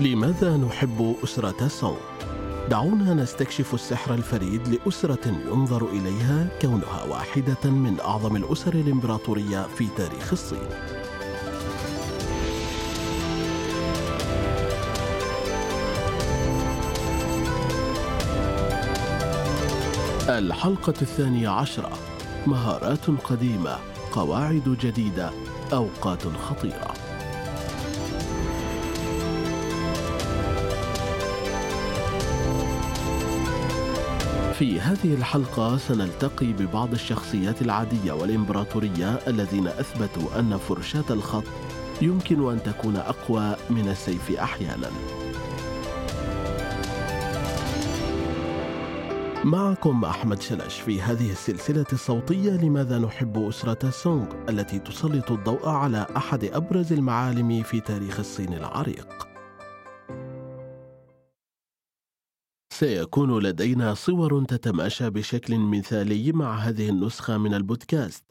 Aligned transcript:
لماذا 0.00 0.56
نحب 0.56 1.16
أسرة 1.24 1.68
سونغ؟ 1.68 1.96
دعونا 2.70 3.14
نستكشف 3.14 3.74
السحر 3.74 4.14
الفريد 4.14 4.68
لأسرة 4.68 5.26
ينظر 5.26 5.88
إليها 5.88 6.48
كونها 6.62 7.04
واحدة 7.04 7.70
من 7.70 8.00
أعظم 8.00 8.36
الأسر 8.36 8.74
الإمبراطورية 8.74 9.62
في 9.62 9.86
تاريخ 9.96 10.32
الصين. 10.32 10.68
الحلقة 20.28 20.94
الثانية 21.02 21.48
عشرة 21.48 21.98
مهارات 22.46 23.10
قديمة 23.24 23.76
قواعد 24.12 24.76
جديدة 24.80 25.30
أوقات 25.72 26.22
خطيرة 26.22 26.97
في 34.58 34.80
هذه 34.80 35.14
الحلقة 35.14 35.76
سنلتقي 35.76 36.46
ببعض 36.46 36.92
الشخصيات 36.92 37.62
العادية 37.62 38.12
والإمبراطورية 38.12 39.14
الذين 39.26 39.66
أثبتوا 39.66 40.38
أن 40.38 40.56
فرشاة 40.56 41.04
الخط 41.10 41.44
يمكن 42.02 42.50
أن 42.50 42.62
تكون 42.62 42.96
أقوى 42.96 43.56
من 43.70 43.88
السيف 43.88 44.30
أحيانا. 44.30 44.90
معكم 49.44 50.04
أحمد 50.04 50.42
شلش 50.42 50.80
في 50.80 51.02
هذه 51.02 51.30
السلسلة 51.30 51.86
الصوتية 51.92 52.50
لماذا 52.50 52.98
نحب 52.98 53.38
أسرة 53.48 53.90
سونغ 53.90 54.26
التي 54.48 54.78
تسلط 54.78 55.32
الضوء 55.32 55.68
على 55.68 56.06
أحد 56.16 56.44
أبرز 56.44 56.92
المعالم 56.92 57.62
في 57.62 57.80
تاريخ 57.80 58.18
الصين 58.18 58.54
العريق. 58.54 59.27
سيكون 62.78 63.42
لدينا 63.42 63.94
صور 63.94 64.44
تتماشى 64.44 65.10
بشكل 65.10 65.58
مثالي 65.58 66.32
مع 66.32 66.54
هذه 66.54 66.88
النسخة 66.88 67.38
من 67.38 67.54
البودكاست. 67.54 68.24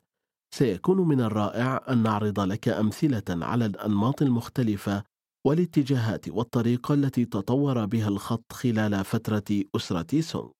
سيكون 0.55 1.07
من 1.07 1.21
الرائع 1.21 1.85
أن 1.89 2.03
نعرض 2.03 2.39
لك 2.39 2.69
أمثلة 2.69 3.23
على 3.29 3.65
الأنماط 3.65 4.21
المختلفة 4.21 5.03
والاتجاهات 5.47 6.29
والطريقة 6.29 6.93
التي 6.93 7.25
تطور 7.25 7.85
بها 7.85 8.07
الخط 8.07 8.53
خلال 8.53 9.05
فترة 9.05 9.63
أسرة 9.75 10.21
سونغ. 10.21 10.51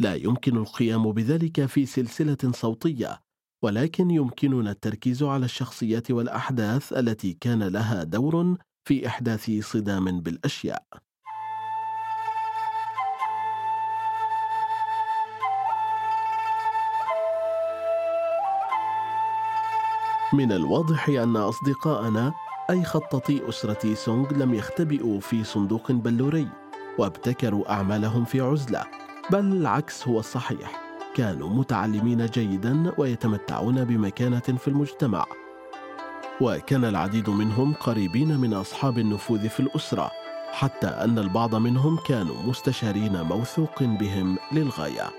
لا 0.00 0.14
يمكن 0.14 0.56
القيام 0.56 1.12
بذلك 1.12 1.66
في 1.66 1.86
سلسلة 1.86 2.52
صوتية، 2.52 3.20
ولكن 3.64 4.10
يمكننا 4.10 4.70
التركيز 4.70 5.22
على 5.22 5.44
الشخصيات 5.44 6.10
والأحداث 6.10 6.92
التي 6.92 7.32
كان 7.40 7.62
لها 7.62 8.04
دور 8.04 8.56
في 8.88 9.06
إحداث 9.06 9.50
صدام 9.50 10.20
بالأشياء. 10.20 11.07
من 20.32 20.52
الواضح 20.52 21.08
أن 21.08 21.36
أصدقاءنا 21.36 22.32
أي 22.70 22.84
خططي 22.84 23.48
أسرة 23.48 23.94
سونغ 23.94 24.32
لم 24.32 24.54
يختبئوا 24.54 25.20
في 25.20 25.44
صندوق 25.44 25.92
بلوري 25.92 26.48
وابتكروا 26.98 27.72
أعمالهم 27.72 28.24
في 28.24 28.40
عزلة. 28.40 28.84
بل 29.30 29.38
العكس 29.38 30.08
هو 30.08 30.18
الصحيح 30.18 30.80
كانوا 31.14 31.48
متعلمين 31.48 32.26
جيدا 32.26 32.92
ويتمتعون 32.98 33.84
بمكانة 33.84 34.38
في 34.38 34.68
المجتمع. 34.68 35.24
وكان 36.40 36.84
العديد 36.84 37.30
منهم 37.30 37.74
قريبين 37.74 38.38
من 38.40 38.54
أصحاب 38.54 38.98
النفوذ 38.98 39.48
في 39.48 39.60
الأسرة 39.60 40.10
حتى 40.52 40.86
أن 40.86 41.18
البعض 41.18 41.54
منهم 41.54 41.96
كانوا 42.06 42.42
مستشارين 42.42 43.22
موثوق 43.22 43.82
بهم 43.82 44.38
للغاية. 44.52 45.17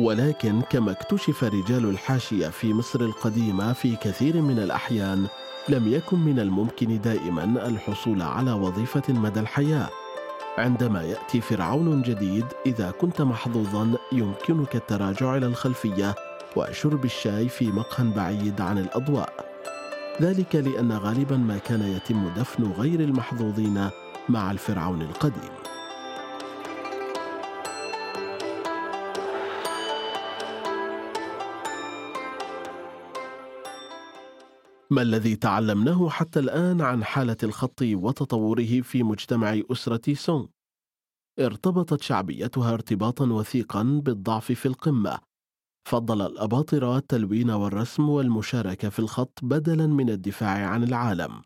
ولكن 0.00 0.60
كما 0.60 0.90
اكتشف 0.90 1.44
رجال 1.44 1.84
الحاشية 1.90 2.48
في 2.48 2.74
مصر 2.74 3.00
القديمة 3.00 3.72
في 3.72 3.96
كثير 3.96 4.40
من 4.40 4.58
الأحيان 4.58 5.26
لم 5.68 5.92
يكن 5.92 6.18
من 6.18 6.40
الممكن 6.40 7.00
دائما 7.00 7.44
الحصول 7.44 8.22
على 8.22 8.52
وظيفة 8.52 9.02
مدى 9.12 9.40
الحياة. 9.40 9.88
عندما 10.58 11.02
يأتي 11.02 11.40
فرعون 11.40 12.02
جديد 12.02 12.44
إذا 12.66 12.90
كنت 12.90 13.22
محظوظا 13.22 13.94
يمكنك 14.12 14.76
التراجع 14.76 15.36
إلى 15.36 15.46
الخلفية 15.46 16.14
وشرب 16.56 17.04
الشاي 17.04 17.48
في 17.48 17.66
مقهى 17.66 18.10
بعيد 18.10 18.60
عن 18.60 18.78
الأضواء. 18.78 19.32
ذلك 20.20 20.54
لأن 20.54 20.92
غالبا 20.92 21.36
ما 21.36 21.58
كان 21.58 21.82
يتم 21.82 22.28
دفن 22.36 22.72
غير 22.72 23.00
المحظوظين 23.00 23.90
مع 24.28 24.50
الفرعون 24.50 25.02
القديم. 25.02 25.59
ما 34.92 35.02
الذي 35.02 35.36
تعلمناه 35.36 36.08
حتى 36.08 36.40
الآن 36.40 36.80
عن 36.80 37.04
حالة 37.04 37.36
الخط 37.42 37.82
وتطوره 37.82 38.80
في 38.80 39.02
مجتمع 39.02 39.60
أسرة 39.72 40.14
سونغ؟ 40.14 40.46
ارتبطت 41.38 42.02
شعبيتها 42.02 42.74
ارتباطا 42.74 43.26
وثيقا 43.26 43.82
بالضعف 43.82 44.52
في 44.52 44.66
القمة. 44.66 45.18
فضل 45.88 46.26
الأباطرة 46.26 46.96
التلوين 46.96 47.50
والرسم 47.50 48.08
والمشاركة 48.08 48.88
في 48.88 48.98
الخط 48.98 49.38
بدلا 49.42 49.86
من 49.86 50.10
الدفاع 50.10 50.66
عن 50.66 50.82
العالم. 50.82 51.42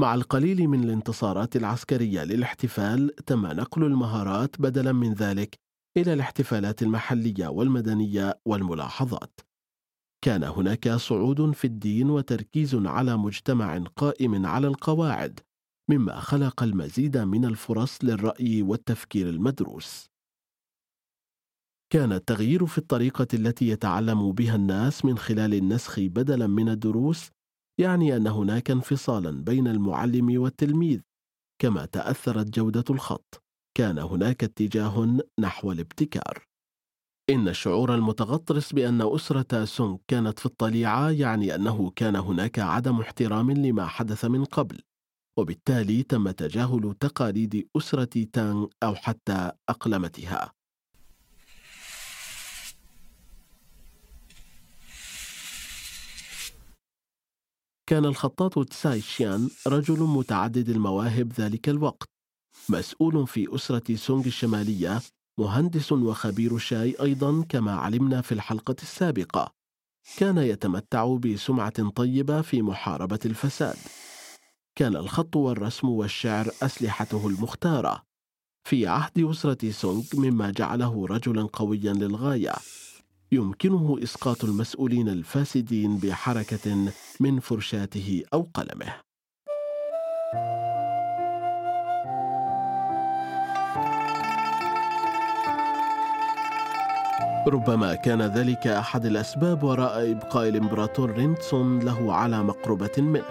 مع 0.00 0.14
القليل 0.14 0.68
من 0.68 0.84
الانتصارات 0.84 1.56
العسكرية 1.56 2.24
للاحتفال 2.24 3.16
تم 3.26 3.46
نقل 3.46 3.84
المهارات 3.84 4.60
بدلا 4.60 4.92
من 4.92 5.12
ذلك 5.14 5.54
إلى 5.96 6.12
الاحتفالات 6.12 6.82
المحلية 6.82 7.46
والمدنية 7.48 8.40
والملاحظات. 8.46 9.45
كان 10.26 10.44
هناك 10.44 10.88
صعود 10.88 11.50
في 11.50 11.64
الدين 11.64 12.10
وتركيز 12.10 12.74
على 12.74 13.16
مجتمع 13.16 13.78
قائم 13.78 14.46
على 14.46 14.66
القواعد 14.66 15.40
مما 15.90 16.20
خلق 16.20 16.62
المزيد 16.62 17.18
من 17.18 17.44
الفرص 17.44 18.04
للرأي 18.04 18.62
والتفكير 18.62 19.28
المدروس. 19.28 20.06
كان 21.92 22.12
التغيير 22.12 22.66
في 22.66 22.78
الطريقة 22.78 23.26
التي 23.34 23.68
يتعلم 23.68 24.32
بها 24.32 24.56
الناس 24.56 25.04
من 25.04 25.18
خلال 25.18 25.54
النسخ 25.54 26.00
بدلا 26.00 26.46
من 26.46 26.68
الدروس 26.68 27.30
يعني 27.80 28.16
أن 28.16 28.26
هناك 28.26 28.70
انفصالا 28.70 29.44
بين 29.44 29.68
المعلم 29.68 30.40
والتلميذ. 30.40 31.00
كما 31.62 31.86
تأثرت 31.86 32.58
جودة 32.58 32.84
الخط 32.90 33.42
كان 33.76 33.98
هناك 33.98 34.44
اتجاه 34.44 35.18
نحو 35.38 35.72
الابتكار. 35.72 36.45
إن 37.30 37.48
الشعور 37.48 37.94
المتغطرس 37.94 38.72
بأن 38.72 39.02
أسرة 39.14 39.64
سونغ 39.64 39.96
كانت 40.08 40.38
في 40.38 40.46
الطليعة 40.46 41.10
يعني 41.10 41.54
أنه 41.54 41.90
كان 41.96 42.16
هناك 42.16 42.58
عدم 42.58 43.00
احترام 43.00 43.50
لما 43.50 43.86
حدث 43.86 44.24
من 44.24 44.44
قبل، 44.44 44.80
وبالتالي 45.38 46.02
تم 46.02 46.30
تجاهل 46.30 46.94
تقاليد 47.00 47.68
أسرة 47.76 48.26
تانغ 48.32 48.66
أو 48.82 48.94
حتى 48.94 49.52
أقلمتها. 49.68 50.52
كان 57.86 58.04
الخطاط 58.04 58.68
تساي 58.68 59.00
شيان 59.00 59.50
رجل 59.66 60.00
متعدد 60.00 60.68
المواهب 60.68 61.32
ذلك 61.32 61.68
الوقت، 61.68 62.08
مسؤول 62.68 63.26
في 63.26 63.54
أسرة 63.54 63.94
سونغ 63.94 64.26
الشمالية 64.26 65.00
مهندس 65.38 65.92
وخبير 65.92 66.58
شاي 66.58 66.96
أيضا 67.02 67.44
كما 67.48 67.72
علمنا 67.72 68.20
في 68.20 68.32
الحلقة 68.32 68.76
السابقة. 68.82 69.52
كان 70.16 70.38
يتمتع 70.38 71.16
بسمعة 71.16 71.88
طيبة 71.88 72.42
في 72.42 72.62
محاربة 72.62 73.18
الفساد. 73.26 73.76
كان 74.74 74.96
الخط 74.96 75.36
والرسم 75.36 75.88
والشعر 75.88 76.48
أسلحته 76.62 77.26
المختارة. 77.26 78.02
في 78.64 78.86
عهد 78.86 79.18
أسرة 79.18 79.70
سونغ 79.70 80.04
مما 80.14 80.50
جعله 80.50 81.06
رجلا 81.06 81.42
قويا 81.42 81.92
للغاية. 81.92 82.52
يمكنه 83.32 83.98
إسقاط 84.02 84.44
المسؤولين 84.44 85.08
الفاسدين 85.08 85.96
بحركة 85.96 86.92
من 87.20 87.40
فرشاته 87.40 88.22
أو 88.34 88.48
قلمه. 88.54 88.94
ربما 97.48 97.94
كان 97.94 98.22
ذلك 98.22 98.66
أحد 98.66 99.06
الأسباب 99.06 99.62
وراء 99.62 100.10
إبقاء 100.10 100.48
الإمبراطور 100.48 101.10
رينتسون 101.10 101.78
له 101.78 102.14
على 102.14 102.42
مقربة 102.42 102.90
منه. 102.98 103.24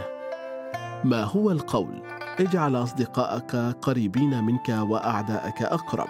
ما 1.03 1.23
هو 1.23 1.51
القول؟ 1.51 2.01
اجعل 2.39 2.75
أصدقائك 2.75 3.55
قريبين 3.81 4.43
منك 4.43 4.69
وأعداءك 4.69 5.61
أقرب. 5.61 6.07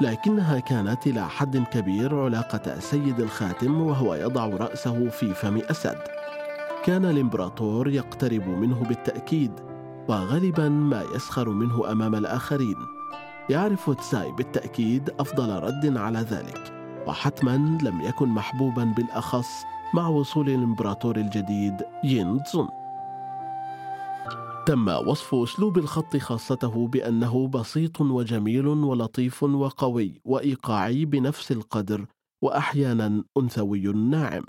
لكنها 0.00 0.58
كانت 0.58 1.06
إلى 1.06 1.28
حد 1.28 1.56
كبير 1.56 2.20
علاقة 2.20 2.78
سيد 2.78 3.20
الخاتم 3.20 3.80
وهو 3.80 4.14
يضع 4.14 4.46
رأسه 4.46 5.08
في 5.08 5.34
فم 5.34 5.58
أسد. 5.70 5.98
كان 6.84 7.04
الإمبراطور 7.04 7.88
يقترب 7.88 8.48
منه 8.48 8.84
بالتأكيد، 8.88 9.52
وغالبا 10.08 10.68
ما 10.68 11.02
يسخر 11.14 11.48
منه 11.48 11.92
أمام 11.92 12.14
الآخرين 12.14 12.76
يعرف 13.50 13.90
تساي 13.90 14.32
بالتأكيد 14.32 15.10
أفضل 15.10 15.62
رد 15.62 15.96
على 15.96 16.18
ذلك 16.18 16.72
وحتما 17.06 17.78
لم 17.82 18.00
يكن 18.00 18.28
محبوبا 18.28 18.84
بالأخص 18.84 19.64
مع 19.94 20.08
وصول 20.08 20.48
الإمبراطور 20.48 21.16
الجديد 21.16 21.74
ين 22.04 22.42
تزون 22.42 22.68
تم 24.66 24.88
وصف 24.88 25.34
أسلوب 25.34 25.78
الخط 25.78 26.16
خاصته 26.16 26.88
بأنه 26.88 27.48
بسيط 27.48 28.00
وجميل 28.00 28.66
ولطيف 28.66 29.42
وقوي 29.42 30.20
وإيقاعي 30.24 31.04
بنفس 31.04 31.52
القدر 31.52 32.06
وأحيانا 32.42 33.24
أنثوي 33.38 33.80
ناعم. 33.92 34.44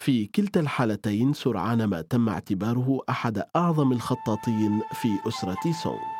في 0.00 0.26
كلتا 0.26 0.60
الحالتين 0.60 1.32
سرعان 1.32 1.84
ما 1.84 2.02
تم 2.02 2.28
اعتباره 2.28 3.00
أحد 3.10 3.42
أعظم 3.56 3.92
الخطاطين 3.92 4.80
في 4.92 5.08
أسرة 5.28 5.72
سونغ 5.82 6.17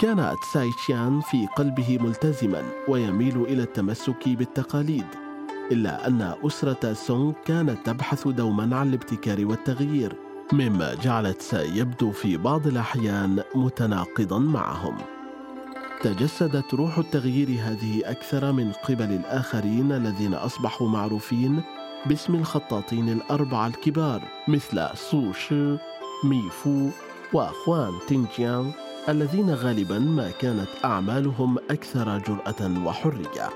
كان 0.00 0.36
تساي 0.42 0.72
تشيان 0.72 1.20
في 1.20 1.46
قلبه 1.56 1.98
ملتزما 2.00 2.62
ويميل 2.88 3.42
إلى 3.42 3.62
التمسك 3.62 4.28
بالتقاليد 4.28 5.06
إلا 5.72 6.06
أن 6.06 6.34
أسرة 6.46 6.92
سونغ 6.92 7.32
كانت 7.44 7.86
تبحث 7.86 8.28
دوما 8.28 8.76
عن 8.76 8.88
الابتكار 8.88 9.46
والتغيير 9.46 10.16
مما 10.52 10.94
جعل 10.94 11.34
تساي 11.34 11.76
يبدو 11.76 12.10
في 12.10 12.36
بعض 12.36 12.66
الأحيان 12.66 13.42
متناقضا 13.54 14.38
معهم. 14.38 14.96
تجسدت 16.02 16.74
روح 16.74 16.98
التغيير 16.98 17.48
هذه 17.48 18.02
أكثر 18.04 18.52
من 18.52 18.72
قبل 18.72 19.12
الآخرين 19.12 19.92
الذين 19.92 20.34
أصبحوا 20.34 20.88
معروفين 20.88 21.62
باسم 22.06 22.34
الخطاطين 22.34 23.08
الأربعة 23.08 23.66
الكبار 23.66 24.22
مثل 24.48 24.88
سو 24.94 25.32
شي، 25.32 25.76
مي 26.24 26.42
فو، 26.50 26.88
وخوان 27.32 27.92
تينجيانغ. 28.08 28.87
الذين 29.08 29.54
غالبا 29.54 29.98
ما 29.98 30.30
كانت 30.30 30.68
أعمالهم 30.84 31.58
أكثر 31.70 32.18
جرأة 32.18 32.84
وحرية. 32.86 33.48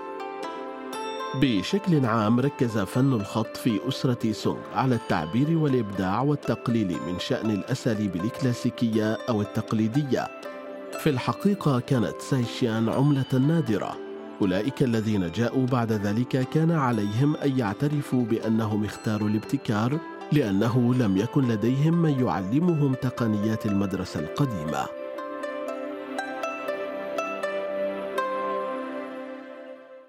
بشكل 1.41 2.07
عام 2.07 2.41
ركز 2.41 2.79
فن 2.79 3.13
الخط 3.13 3.57
في 3.57 3.89
أسرة 3.89 4.33
سونغ 4.33 4.59
على 4.75 4.95
التعبير 4.95 5.59
والإبداع 5.59 6.21
والتقليل 6.21 6.97
من 7.07 7.19
شأن 7.19 7.51
الأساليب 7.51 8.17
الكلاسيكية 8.17 9.19
أو 9.29 9.43
التقليدية. 9.43 10.29
في 11.01 11.11
الحقيقة 11.11 11.81
كانت 11.81 12.15
سايشيان 12.21 12.89
عملة 12.89 13.39
نادرة. 13.49 13.97
أولئك 14.43 14.83
الذين 14.83 15.31
جاءوا 15.31 15.67
بعد 15.67 15.93
ذلك 15.93 16.49
كان 16.49 16.71
عليهم 16.71 17.37
أن 17.37 17.59
يعترفوا 17.59 18.25
بأنهم 18.25 18.85
اختاروا 18.85 19.29
الابتكار 19.29 19.99
لأنه 20.33 20.95
لم 20.95 21.17
يكن 21.17 21.49
لديهم 21.49 22.03
من 22.03 22.27
يعلمهم 22.27 22.95
تقنيات 22.95 23.67
المدرسة 23.67 24.21
القديمة. 24.21 25.02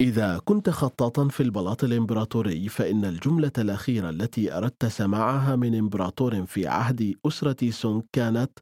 إذا 0.01 0.37
كنت 0.45 0.69
خطاطا 0.69 1.27
في 1.27 1.43
البلاط 1.43 1.83
الإمبراطوري 1.83 2.69
فإن 2.69 3.05
الجملة 3.05 3.51
الأخيرة 3.57 4.09
التي 4.09 4.57
أردت 4.57 4.85
سماعها 4.85 5.55
من 5.55 5.75
إمبراطور 5.77 6.45
في 6.45 6.67
عهد 6.67 7.15
أسرة 7.25 7.71
سونغ 7.71 8.01
كانت 8.13 8.59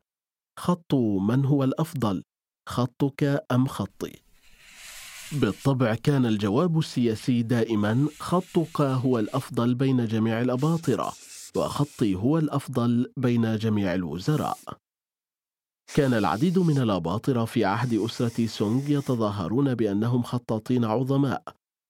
خط 0.60 0.94
من 1.30 1.46
هو 1.46 1.64
الأفضل 1.64 2.24
خطك 2.70 3.44
أم 3.52 3.68
خطي؟ 3.68 4.14
بالطبع 5.32 5.96
كان 5.96 6.26
الجواب 6.26 6.80
السياسي 6.80 7.42
دائما 7.42 8.08
خطك 8.20 8.82
هو 8.82 9.20
الأفضل 9.20 9.76
بين 9.76 10.06
جميع 10.06 10.42
الأباطرة 10.42 11.14
وخطي 11.56 12.16
هو 12.16 12.38
الأفضل 12.38 13.12
بين 13.18 13.56
جميع 13.58 13.94
الوزراء 13.94 14.58
كان 15.96 16.14
العديد 16.14 16.60
من 16.60 16.78
الأباطرة 16.78 17.46
في 17.46 17.66
عهد 17.66 17.94
أسرة 17.94 18.46
سونغ 18.46 18.90
يتظاهرون 18.90 19.76
بأنهم 19.76 20.24
خطاطين 20.24 20.86
عظماء 20.86 21.44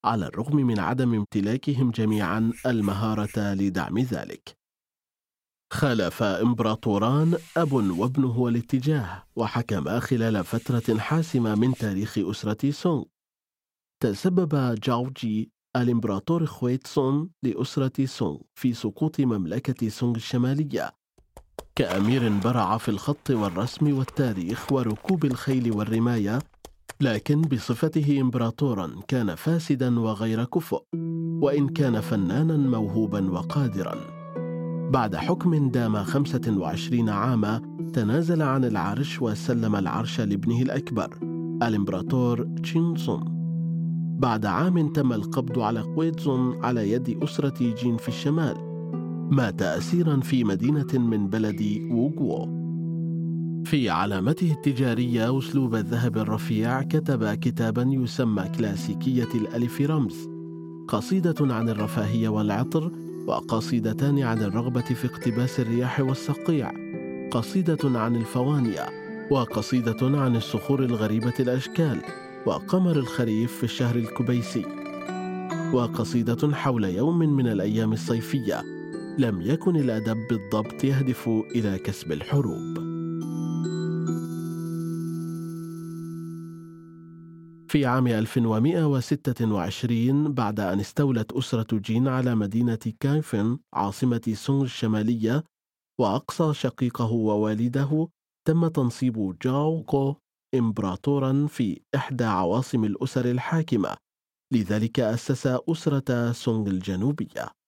على 0.06 0.27
الرغم 0.27 0.56
من 0.56 0.80
عدم 0.80 1.13
امتلاكهم 1.13 1.92
جميعا 1.92 2.53
المهارة 2.65 3.53
لدعم 3.53 4.00
ذلك. 4.00 4.57
خالف 5.74 6.24
إمبراطوران 6.24 7.38
أب 7.57 7.74
وابن 7.74 8.24
هو 8.24 8.48
الاتجاه 8.48 9.24
وحكما 9.36 10.00
خلال 10.00 10.44
فترة 10.44 10.98
حاسمة 11.00 11.56
من 11.56 11.74
تاريخ 11.74 12.18
أسرة 12.18 12.71
سونغ. 12.71 13.03
تسبب 14.03 14.75
جاوجي 14.75 15.51
الإمبراطور 15.75 16.45
خويتسون 16.45 17.30
لأسرة 17.44 18.06
سونغ 18.06 18.38
في 18.56 18.74
سقوط 18.74 19.19
مملكة 19.19 19.89
سونغ 19.89 20.15
الشمالية 20.15 21.00
كأمير 21.75 22.39
برع 22.44 22.77
في 22.77 22.89
الخط 22.89 23.30
والرسم 23.30 23.98
والتاريخ 23.98 24.71
وركوب 24.71 25.25
الخيل 25.25 25.71
والرماية 25.71 26.39
لكن 27.01 27.42
بصفته 27.42 28.21
إمبراطورا 28.21 28.92
كان 29.07 29.36
فاسدا 29.36 30.00
وغير 30.00 30.44
كفؤ 30.44 30.83
وإن 31.42 31.69
كان 31.69 32.01
فنانا 32.01 32.57
موهوبا 32.57 33.31
وقادرا. 33.31 33.95
بعد 34.92 35.15
حكم 35.15 35.69
دام 35.69 36.03
25 36.03 37.09
عاما 37.09 37.62
تنازل 37.94 38.42
عن 38.42 38.65
العرش 38.65 39.21
وسلم 39.21 39.75
العرش 39.75 40.21
لابنه 40.21 40.62
الأكبر 40.62 41.18
الإمبراطور 41.63 42.48
تشينسون 42.63 43.42
بعد 44.19 44.45
عام 44.45 44.94
تم 44.94 45.13
القبض 45.13 45.59
على 45.59 45.81
قويتزون 45.81 46.65
على 46.65 46.92
يد 46.92 47.24
أسرة 47.24 47.74
جين 47.74 47.98
في 47.98 48.07
الشمال. 48.07 48.70
مات 49.31 49.62
أسيرا 49.62 50.19
في 50.19 50.44
مدينة 50.44 50.88
من 50.94 51.28
بلد 51.28 51.62
ووغو. 51.92 52.62
في 53.66 53.89
علامته 53.89 54.51
التجارية 54.51 55.38
أسلوب 55.38 55.75
الذهب 55.75 56.18
الرفيع 56.18 56.81
كتب 56.81 57.33
كتابا 57.33 57.81
يسمى 57.81 58.44
كلاسيكية 58.57 59.28
الألف 59.36 59.81
رمز 59.81 60.30
قصيدة 60.88 61.36
عن 61.42 61.69
الرفاهية 61.69 62.30
والعطر 62.30 62.92
وقصيدتان 63.28 64.19
عن 64.19 64.44
الرغبة 64.44 64.81
في 64.81 65.07
اقتباس 65.07 65.60
الرياح 65.60 66.00
والصقيع 66.00 66.72
قصيدة 67.31 68.00
عن 68.00 68.16
الفوانيا 68.16 68.86
وقصيدة 69.31 70.19
عن 70.19 70.36
الصخور 70.36 70.84
الغريبة 70.86 71.34
الأشكال 71.39 72.01
وقمر 72.45 72.95
الخريف 72.95 73.57
في 73.57 73.63
الشهر 73.63 73.95
الكبيسي 73.95 74.65
وقصيدة 75.74 76.55
حول 76.55 76.84
يوم 76.84 77.20
من 77.20 77.48
الأيام 77.48 77.94
الصيفية. 77.94 78.80
لم 79.18 79.41
يكن 79.41 79.75
الأدب 79.75 80.27
بالضبط 80.27 80.84
يهدف 80.84 81.27
إلى 81.27 81.77
كسب 81.77 82.12
الحروب. 82.12 82.91
في 87.68 87.86
عام 87.86 88.08
1126 88.08 90.34
بعد 90.34 90.60
أن 90.60 90.80
استولت 90.80 91.32
أسرة 91.32 91.77
جين 91.77 92.08
على 92.08 92.36
مدينة 92.36 92.80
كايفن 93.00 93.58
عاصمة 93.74 94.22
سونغ 94.34 94.63
الشمالية 94.63 95.44
وأقصى 96.00 96.53
شقيقه 96.53 97.12
ووالده 97.12 98.08
تم 98.48 98.68
تنصيب 98.68 99.38
جاو 99.41 99.84
غو 99.84 100.15
إمبراطورا 100.56 101.48
في 101.48 101.82
إحدى 101.96 102.24
عواصم 102.24 102.84
الأسر 102.84 103.32
الحاكمة 103.32 103.96
لذلك 104.53 105.00
أسس 105.00 105.48
أسرة 105.48 106.32
سونغ 106.32 106.68
الجنوبية 106.68 107.61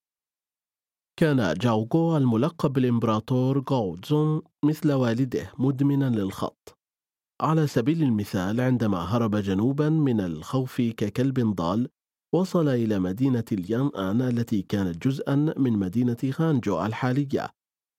كان 1.20 1.54
جاوغو 1.54 2.18
الملقب 2.18 2.74
بالإمبراطور 2.74 3.64
غاوزون 3.70 4.42
مثل 4.66 4.92
والده 4.92 5.52
مدمنا 5.58 6.10
للخط. 6.10 6.78
على 7.42 7.68
سبيل 7.68 8.04
المثال 8.04 8.62
عندما 8.62 8.98
هرب 8.98 9.36
جنوبا 9.36 9.90
من 9.90 10.22
الخوف 10.22 10.82
ككلب 10.82 11.40
ضال 11.40 11.90
وصل 12.36 12.68
إلى 12.68 13.00
مدينة 13.00 13.44
اليان 13.52 13.92
آن 13.96 14.22
التي 14.22 14.62
كانت 14.62 15.08
جزءا 15.08 15.36
من 15.36 15.74
مدينة 15.74 16.18
غانجو 16.40 16.86
الحالية 16.86 17.50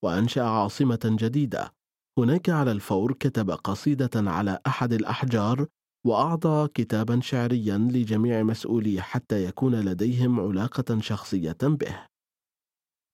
وأنشأ 0.03 0.43
عاصمة 0.43 0.99
جديدة. 1.05 1.73
هناك 2.19 2.49
على 2.49 2.71
الفور 2.71 3.13
كتب 3.13 3.51
قصيدة 3.51 4.09
على 4.15 4.59
أحد 4.67 4.93
الأحجار 4.93 5.67
وأعطى 6.07 6.67
كتابا 6.73 7.19
شعريا 7.19 7.77
لجميع 7.77 8.43
مسؤوليه 8.43 9.01
حتى 9.01 9.45
يكون 9.45 9.75
لديهم 9.75 10.39
علاقة 10.39 10.99
شخصية 10.99 11.57
به. 11.61 12.14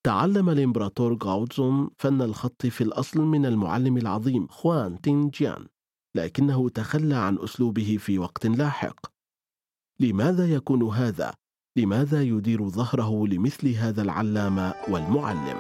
تعلم 0.04 0.50
الإمبراطور 0.50 1.18
غاوزون 1.24 1.90
فن 1.98 2.22
الخط 2.22 2.66
في 2.66 2.82
الأصل 2.82 3.22
من 3.22 3.46
المعلم 3.46 3.98
العظيم 3.98 4.48
خوان 4.48 5.02
تين 5.02 5.30
جيان 5.30 5.68
لكنه 6.16 6.70
تخلى 6.70 7.16
عن 7.16 7.38
أسلوبه 7.40 7.98
في 8.00 8.20
وقت 8.20 8.46
لاحق 8.46 9.06
لماذا 10.00 10.54
يكون 10.54 10.84
هذا؟ 10.84 11.34
لماذا 11.78 12.22
يدير 12.22 12.70
ظهره 12.70 13.28
لمثل 13.28 13.70
هذا 13.70 14.02
العلامة 14.02 14.74
والمعلم؟ 14.90 15.58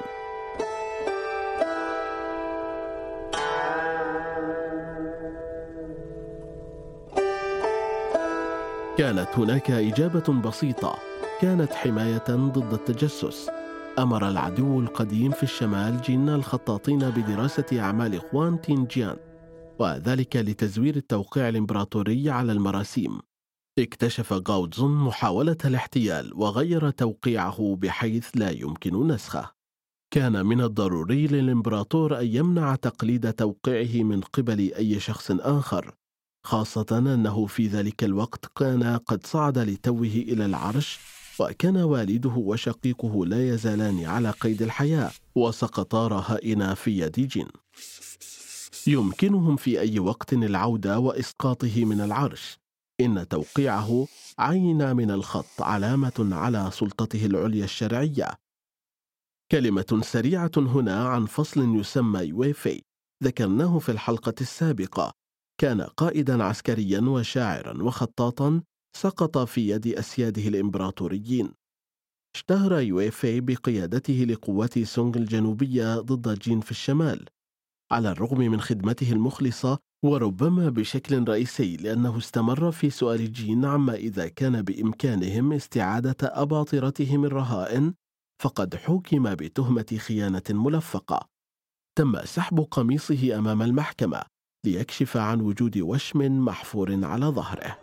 كانت 8.98 9.28
هناك 9.38 9.72
إجابة 9.72 10.42
بسيطة 10.42 10.96
كانت 11.42 11.74
حماية 11.74 12.26
ضد 12.30 12.74
التجسس 12.74 13.50
أمر 14.00 14.30
العدو 14.30 14.80
القديم 14.80 15.32
في 15.32 15.44
الشمال 15.44 16.02
جين 16.02 16.30
الخطاطين 16.30 17.10
بدراسة 17.10 17.66
أعمال 17.80 18.22
خوان 18.22 18.62
تينجيان 18.62 19.18
وذلك 19.80 20.36
لتزوير 20.36 20.96
التوقيع 20.96 21.50
الإمبراطوري 21.50 22.30
على 22.30 22.52
المراسيم. 22.52 23.20
اكتشف 23.80 24.34
غاوتزون 24.34 24.92
محاولة 24.92 25.58
الاحتيال 25.66 26.34
وغير 26.34 26.90
توقيعه 26.90 27.78
بحيث 27.80 28.30
لا 28.36 28.50
يمكن 28.50 29.08
نسخه. 29.08 29.52
كان 30.14 30.46
من 30.46 30.62
الضروري 30.62 31.28
للإمبراطور 31.28 32.20
أن 32.20 32.28
يمنع 32.28 32.76
تقليد 32.76 33.34
توقيعه 33.34 34.04
من 34.04 34.22
قبل 34.22 34.74
أي 34.74 35.00
شخص 35.00 35.32
آخر 35.32 35.96
خاصة 36.46 36.98
أنه 37.14 37.46
في 37.46 37.68
ذلك 37.68 38.04
الوقت 38.04 38.46
كان 38.46 38.84
قد 38.98 39.26
صعد 39.26 39.58
لتوه 39.58 40.02
إلى 40.02 40.46
العرش 40.46 41.00
وكان 41.40 41.78
والده 41.78 42.30
وشقيقه 42.30 43.26
لا 43.26 43.50
يزالان 43.50 44.06
على 44.06 44.30
قيد 44.32 44.62
الحياة 44.62 45.12
وسقطا 45.36 46.08
رهائن 46.08 46.74
في 46.74 47.00
يد 47.00 47.12
جين 47.12 47.48
يمكنهم 48.88 49.56
في 49.56 49.80
أي 49.80 50.00
وقت 50.00 50.34
العودة 50.34 51.00
وإسقاطه 51.00 51.86
من 51.86 52.02
العرش. 52.02 52.58
إن 53.02 53.28
توقيعه 53.28 54.08
عين 54.40 54.96
من 54.96 55.12
الخط 55.12 55.62
علامة 55.62 56.30
على 56.32 56.70
سلطته 56.74 57.26
العليا 57.26 57.64
الشرعية. 57.64 58.28
كلمة 59.52 60.02
سريعة 60.04 60.52
هنا 60.58 61.08
عن 61.08 61.26
فصل 61.26 61.76
يسمى 61.80 62.20
يويفي 62.20 62.82
ذكرناه 63.24 63.80
في 63.80 63.90
الحلقة 63.92 64.34
السابقة. 64.42 65.12
كان 65.62 65.82
قائدا 65.82 66.44
عسكريا 66.44 67.02
وشاعرا 67.02 67.84
وخطاطا 67.84 68.62
سقط 68.96 69.38
في 69.38 69.70
يد 69.70 69.88
أسياده 69.88 70.48
الإمبراطوريين. 70.48 71.52
اشتهر 72.36 72.80
يويفي 72.80 73.42
بقيادته 73.42 74.14
لقوات 74.14 74.80
سونغ 74.80 75.18
الجنوبية 75.18 76.00
ضد 76.00 76.40
جين 76.40 76.60
في 76.60 76.72
الشمال 76.72 77.26
على 77.92 78.12
الرغم 78.12 78.38
من 78.38 78.62
خدمته 78.62 79.12
المخلصة 79.12 79.80
وربما 80.06 80.70
بشكل 80.70 81.24
رئيسي 81.28 81.78
لأنه 81.78 82.18
استمر 82.18 82.72
في 82.72 82.90
سؤال 82.90 83.34
جين 83.34 83.66
عما 83.66 83.94
إذا 83.94 84.28
كان 84.28 84.62
بإمكانهم 84.62 85.54
استعادة 85.54 86.16
أباطرتهم 86.22 87.26
الرهائن 87.26 87.94
فقد 88.44 88.76
حكم 88.76 89.36
بتهمة 89.36 89.98
خيانة 89.98 90.44
ملفقة. 90.50 91.30
تم 91.98 92.26
سحب 92.26 92.60
قميصه 92.72 93.38
أمام 93.38 93.62
المحكمة 93.62 94.22
ليكشف 94.66 95.18
عن 95.18 95.42
وجود 95.42 95.78
وشم 95.78 96.46
محفور 96.46 97.06
على 97.06 97.26
ظهره. 97.26 97.78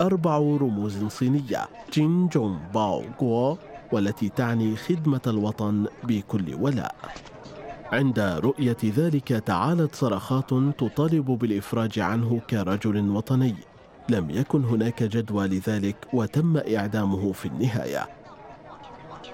أربع 0.00 0.38
رموز 0.38 1.04
صينية 1.04 1.68
جين 1.92 2.28
جون 2.28 2.58
باو 2.74 3.04
غو 3.20 3.56
والتي 3.92 4.28
تعني 4.28 4.76
خدمة 4.76 5.20
الوطن 5.26 5.86
بكل 6.04 6.54
ولاء. 6.54 6.94
عند 7.92 8.20
رؤية 8.20 8.76
ذلك 8.84 9.28
تعالت 9.28 9.94
صرخات 9.94 10.50
تطالب 10.78 11.24
بالإفراج 11.24 11.98
عنه 11.98 12.40
كرجل 12.50 13.10
وطني. 13.10 13.54
لم 14.08 14.30
يكن 14.30 14.64
هناك 14.64 15.02
جدوى 15.02 15.46
لذلك 15.46 15.96
وتم 16.12 16.56
إعدامه 16.56 17.32
في 17.32 17.46
النهاية. 17.46 18.08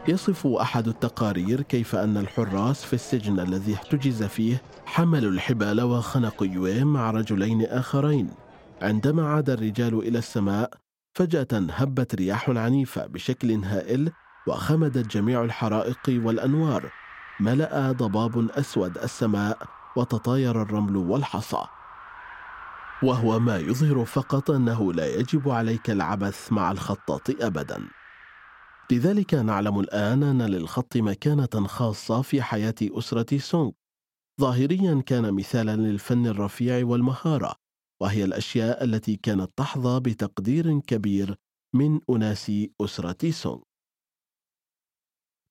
يصف 0.08 0.46
أحد 0.46 0.88
التقارير 0.88 1.62
كيف 1.62 1.94
أن 1.94 2.16
الحراس 2.16 2.84
في 2.84 2.92
السجن 2.92 3.40
الذي 3.40 3.74
احتجز 3.74 4.22
فيه 4.22 4.62
حملوا 4.86 5.30
الحبال 5.30 5.80
وخنقوا 5.80 6.46
يوي 6.46 6.84
مع 6.84 7.10
رجلين 7.10 7.62
آخرين. 7.62 8.45
عندما 8.82 9.28
عاد 9.28 9.50
الرجال 9.50 9.98
إلى 9.98 10.18
السماء 10.18 10.70
فجأة 11.14 11.46
هبت 11.52 12.14
رياح 12.14 12.50
عنيفة 12.50 13.06
بشكل 13.06 13.64
هائل 13.64 14.12
وخمدت 14.46 15.06
جميع 15.06 15.44
الحرائق 15.44 16.00
والأنوار. 16.08 16.92
ملأ 17.40 17.92
ضباب 17.92 18.50
أسود 18.50 18.98
السماء 18.98 19.58
وتطاير 19.96 20.62
الرمل 20.62 20.96
والحصى. 20.96 21.64
وهو 23.02 23.38
ما 23.38 23.56
يظهر 23.56 24.04
فقط 24.04 24.50
أنه 24.50 24.92
لا 24.92 25.06
يجب 25.06 25.48
عليك 25.48 25.90
العبث 25.90 26.52
مع 26.52 26.70
الخطاط 26.70 27.30
أبدا. 27.42 27.88
لذلك 28.92 29.34
نعلم 29.34 29.80
الآن 29.80 30.22
أن 30.22 30.42
للخط 30.42 30.96
مكانة 30.96 31.66
خاصة 31.66 32.22
في 32.22 32.42
حياة 32.42 32.74
أسرة 32.82 33.38
سونغ. 33.38 33.70
ظاهريا 34.40 35.02
كان 35.06 35.34
مثالا 35.34 35.76
للفن 35.76 36.26
الرفيع 36.26 36.86
والمهارة. 36.86 37.65
وهي 38.02 38.24
الأشياء 38.24 38.84
التي 38.84 39.16
كانت 39.16 39.50
تحظى 39.56 40.00
بتقدير 40.00 40.80
كبير 40.80 41.36
من 41.74 42.00
أناس 42.10 42.52
أسرة 42.80 43.30
سونغ. 43.30 43.62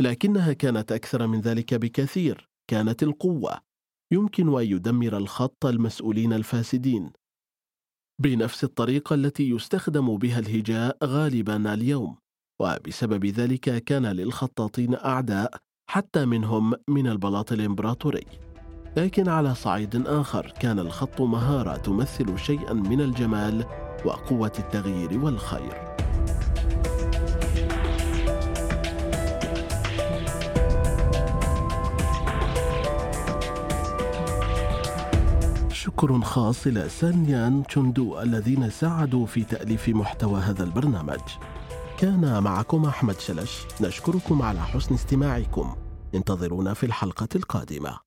لكنها 0.02 0.54
كانت 0.54 0.92
أكثر 0.92 1.28
من 1.28 1.42
ذلك 1.42 1.74
بكثير 1.74 2.50
كانت 2.70 3.04
القوة. 3.04 3.62
يمكن 4.14 4.58
أن 4.58 4.66
يدمر 4.66 5.18
الخط 5.18 5.66
المسؤولين 5.66 6.34
الفاسدين. 6.34 7.12
بنفس 8.22 8.64
الطريقة 8.64 9.14
التي 9.14 9.50
يستخدم 9.50 10.18
بها 10.18 10.40
الهجاء 10.40 10.98
غالبا 11.04 11.74
اليوم. 11.74 12.18
وبسبب 12.62 13.26
ذلك 13.26 13.84
كان 13.84 14.06
للخطاطين 14.06 14.96
أعداء 14.96 15.58
حتى 15.90 16.26
منهم 16.26 16.74
من 16.88 17.08
البلاط 17.08 17.52
الإمبراطوري. 17.52 18.45
لكن 18.98 19.30
على 19.30 19.56
صعيد 19.56 20.08
آخر 20.08 20.54
كان 20.60 20.80
الخط 20.80 21.22
مهارة 21.22 21.78
تمثل 21.78 22.40
شيئا 22.40 22.74
من 22.74 23.02
الجمال 23.02 23.66
وقوة 24.06 24.52
التغيير 24.60 25.18
والخير. 25.18 25.96
شكر 35.72 36.22
خاص 36.22 36.68
إلى 36.68 36.90
سانيان 36.90 37.64
تشوندو 37.64 38.22
الذين 38.22 38.70
ساعدوا 38.70 39.26
في 39.26 39.44
تأليف 39.44 39.90
محتوى 39.90 40.40
هذا 40.40 40.64
البرنامج. 40.64 41.22
كان 41.98 42.44
معكم 42.44 42.86
أحمد 42.86 43.20
شلش. 43.20 43.66
نشكركم 43.82 44.42
على 44.42 44.62
حسن 44.62 44.94
استماعكم. 44.94 45.76
انتظرونا 46.16 46.74
في 46.74 46.86
الحلقة 46.86 47.28
القادمة. 47.36 48.05